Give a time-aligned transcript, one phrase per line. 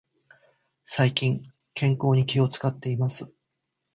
[0.87, 1.43] 最近、
[1.75, 3.31] 健康に気を使っています。